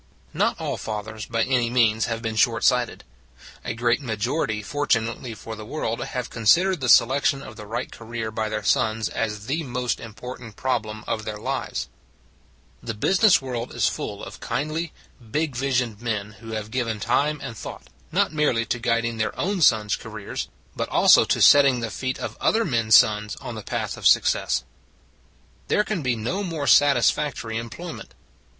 Not 0.33 0.59
all 0.59 0.77
fathers, 0.77 1.27
by 1.27 1.43
any 1.43 1.69
means, 1.69 2.05
have 2.07 2.23
been 2.23 2.33
shortsighted. 2.35 3.03
A 3.63 3.75
great 3.75 4.01
majority, 4.01 4.63
fortu 4.63 4.99
nately 4.99 5.35
for 5.35 5.55
the 5.55 5.63
world, 5.63 6.03
have 6.03 6.31
considered 6.31 6.81
the 6.81 6.89
selection 6.89 7.43
of 7.43 7.55
the 7.55 7.67
right 7.67 7.91
career 7.91 8.31
by 8.31 8.49
their 8.49 8.63
sons 8.63 9.09
as 9.09 9.45
the 9.45 9.61
most 9.61 9.99
important 9.99 10.55
problem 10.55 11.03
of 11.05 11.23
their 11.23 11.37
lives. 11.37 11.87
The 12.81 12.95
business 12.95 13.43
world 13.43 13.75
is 13.75 13.87
full 13.87 14.23
of 14.23 14.39
kindly, 14.39 14.91
big 15.29 15.55
visioned 15.55 16.01
men 16.01 16.31
who 16.39 16.53
have 16.53 16.71
given 16.71 16.99
time 16.99 17.39
and 17.39 17.55
The 17.55 17.59
Finest 17.59 17.89
Investment 18.09 18.33
193 18.33 18.33
thought, 18.33 18.33
not 18.33 18.33
merely 18.33 18.65
to 18.65 18.79
guiding 18.79 19.17
their 19.19 19.39
own 19.39 19.61
sons 19.61 19.95
careers, 19.95 20.47
but 20.75 20.89
also 20.89 21.25
to 21.25 21.39
setting 21.39 21.81
the 21.81 21.91
feet 21.91 22.17
of 22.17 22.35
other 22.41 22.65
men 22.65 22.87
s 22.87 22.95
sons 22.95 23.35
on 23.35 23.53
the 23.53 23.61
path 23.61 23.97
of 23.97 24.07
success. 24.07 24.63
There 25.67 25.83
can 25.83 26.01
be 26.01 26.15
no 26.15 26.41
more 26.43 26.65
satisfactory 26.65 27.59
em 27.59 27.69
ployment. 27.69 28.13